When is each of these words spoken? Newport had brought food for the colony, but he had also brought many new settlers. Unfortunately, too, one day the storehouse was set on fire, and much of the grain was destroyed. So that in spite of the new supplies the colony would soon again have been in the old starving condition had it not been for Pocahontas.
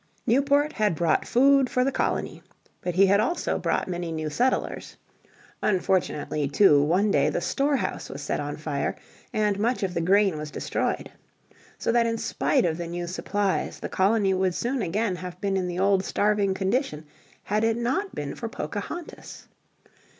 Newport 0.25 0.73
had 0.73 0.95
brought 0.95 1.27
food 1.27 1.69
for 1.69 1.83
the 1.83 1.91
colony, 1.91 2.41
but 2.81 2.95
he 2.95 3.05
had 3.05 3.19
also 3.19 3.59
brought 3.59 3.87
many 3.87 4.11
new 4.11 4.31
settlers. 4.31 4.97
Unfortunately, 5.61 6.47
too, 6.47 6.81
one 6.81 7.11
day 7.11 7.29
the 7.29 7.39
storehouse 7.39 8.09
was 8.09 8.19
set 8.19 8.39
on 8.39 8.57
fire, 8.57 8.95
and 9.31 9.59
much 9.59 9.83
of 9.83 9.93
the 9.93 10.01
grain 10.01 10.39
was 10.39 10.49
destroyed. 10.49 11.11
So 11.77 11.91
that 11.91 12.07
in 12.07 12.17
spite 12.17 12.65
of 12.65 12.79
the 12.79 12.87
new 12.87 13.05
supplies 13.05 13.79
the 13.79 13.89
colony 13.89 14.33
would 14.33 14.55
soon 14.55 14.81
again 14.81 15.17
have 15.17 15.39
been 15.39 15.55
in 15.55 15.67
the 15.67 15.77
old 15.77 16.03
starving 16.03 16.55
condition 16.55 17.05
had 17.43 17.63
it 17.63 17.77
not 17.77 18.15
been 18.15 18.33
for 18.33 18.49
Pocahontas. 18.49 19.45